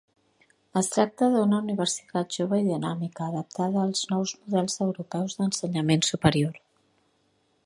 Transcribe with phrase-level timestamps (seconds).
[0.79, 6.63] Es tracta d'una universitat jove i dinàmica, adaptada als nous models europeus d'ensenyament superior.